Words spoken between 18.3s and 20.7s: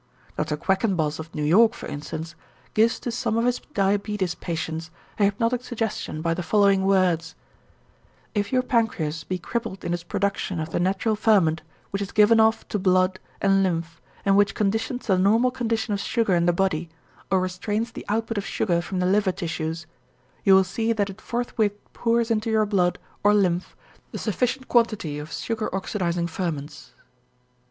of sugar from the liver tissues, you will